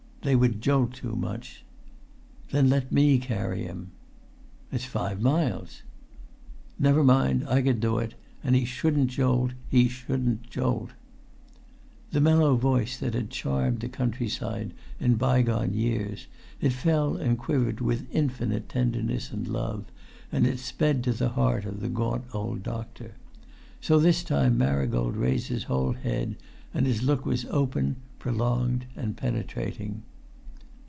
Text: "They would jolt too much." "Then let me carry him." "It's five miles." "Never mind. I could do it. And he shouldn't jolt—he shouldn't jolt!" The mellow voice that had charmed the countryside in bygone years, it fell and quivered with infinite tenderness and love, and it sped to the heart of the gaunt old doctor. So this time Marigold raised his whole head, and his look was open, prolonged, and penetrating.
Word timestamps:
"They 0.23 0.35
would 0.35 0.61
jolt 0.61 0.93
too 0.93 1.15
much." 1.15 1.63
"Then 2.51 2.69
let 2.69 2.91
me 2.91 3.17
carry 3.17 3.63
him." 3.63 3.89
"It's 4.71 4.85
five 4.85 5.19
miles." 5.19 5.81
"Never 6.77 7.03
mind. 7.03 7.49
I 7.49 7.63
could 7.63 7.79
do 7.79 7.97
it. 7.97 8.13
And 8.43 8.55
he 8.55 8.63
shouldn't 8.63 9.09
jolt—he 9.09 9.87
shouldn't 9.87 10.47
jolt!" 10.47 10.91
The 12.11 12.21
mellow 12.21 12.55
voice 12.55 12.97
that 12.99 13.15
had 13.15 13.31
charmed 13.31 13.79
the 13.79 13.89
countryside 13.89 14.73
in 14.99 15.15
bygone 15.15 15.73
years, 15.73 16.27
it 16.59 16.73
fell 16.73 17.17
and 17.17 17.35
quivered 17.35 17.81
with 17.81 18.05
infinite 18.13 18.69
tenderness 18.69 19.31
and 19.31 19.47
love, 19.47 19.85
and 20.31 20.45
it 20.45 20.59
sped 20.59 21.03
to 21.05 21.13
the 21.13 21.29
heart 21.29 21.65
of 21.65 21.79
the 21.79 21.89
gaunt 21.89 22.25
old 22.31 22.61
doctor. 22.61 23.15
So 23.81 23.97
this 23.97 24.23
time 24.23 24.55
Marigold 24.55 25.17
raised 25.17 25.47
his 25.47 25.63
whole 25.63 25.93
head, 25.93 26.35
and 26.75 26.85
his 26.85 27.01
look 27.01 27.25
was 27.25 27.45
open, 27.45 27.95
prolonged, 28.19 28.85
and 28.95 29.17
penetrating. 29.17 30.03